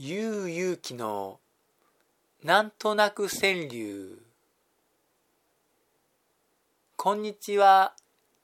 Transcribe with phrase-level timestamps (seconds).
[0.00, 1.40] ゆうゆうきの
[2.44, 4.22] なんとなく川柳。
[6.94, 7.94] こんにちは。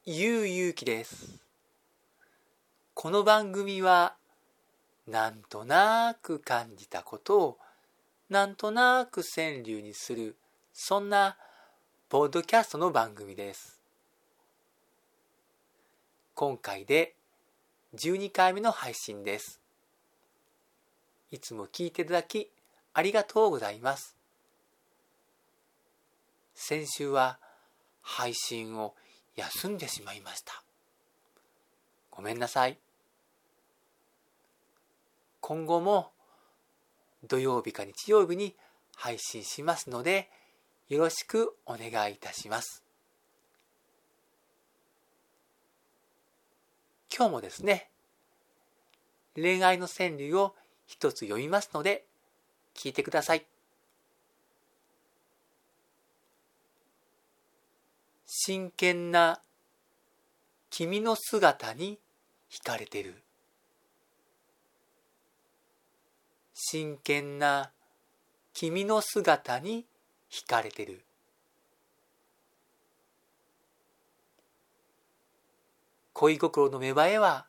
[0.04, 1.38] ゆうゆうきです。
[2.92, 4.16] この番組は
[5.06, 7.58] なんとなく感じたことを
[8.28, 10.34] なんとなく川柳にする
[10.72, 11.36] そんな
[12.08, 13.80] ポッドキャストの番組です。
[16.34, 17.14] 今回で
[17.94, 19.63] 12回目の配信です。
[21.34, 22.48] いつも聞いていただき
[22.92, 24.16] ありがとうございます。
[26.54, 27.40] 先週は
[28.02, 28.94] 配信を
[29.34, 30.62] 休んでしまいました。
[32.12, 32.78] ごめんなさい。
[35.40, 36.12] 今後も
[37.26, 38.54] 土曜日か日曜日に
[38.94, 40.30] 配信しますので、
[40.88, 42.84] よろしくお願いいたします。
[47.12, 47.90] 今日もですね、
[49.34, 50.54] 恋愛の川柳を
[50.86, 52.04] 一つ読みますので、
[52.74, 53.44] 聞いてください。
[58.26, 59.40] 真剣な
[60.70, 61.98] 君の姿に
[62.50, 63.22] 惹かれてる。
[66.52, 67.70] 真剣な
[68.52, 69.84] 君の姿に
[70.30, 71.04] 惹かれてる。
[76.12, 77.46] 恋心の芽生えは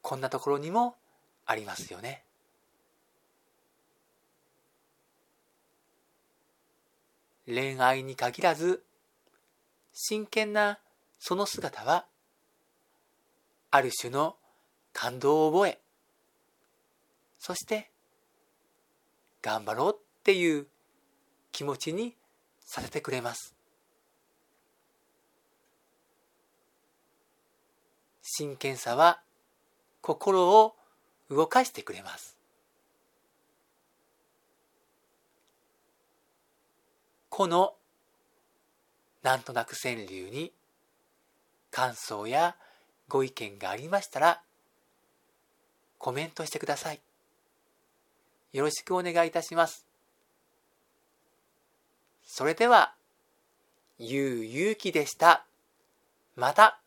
[0.00, 0.96] こんなところにも
[1.46, 2.22] ありますよね。
[7.46, 8.82] 恋愛に限らず
[9.92, 10.78] 真剣な
[11.18, 12.04] その姿は
[13.70, 14.36] ある種の
[14.92, 15.78] 感動を覚え
[17.38, 17.90] そして
[19.42, 20.66] 頑張ろうっていう
[21.52, 22.14] 気持ちに
[22.60, 23.54] させてくれます
[28.22, 29.20] 真剣さは
[30.00, 30.75] 心を
[31.30, 32.36] 動かしてくれます
[37.28, 37.74] この
[39.22, 40.52] なんとなく川柳に
[41.70, 42.56] 感想や
[43.08, 44.40] ご意見がありましたら
[45.98, 47.00] コメントしてください。
[48.52, 49.86] よろしくお願いいたします。
[52.24, 52.94] それでは、
[53.98, 55.44] ゆうゆうきでした。
[56.36, 56.80] また。